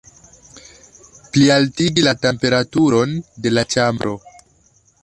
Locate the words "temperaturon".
2.25-3.15